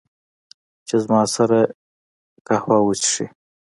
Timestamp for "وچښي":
2.81-3.25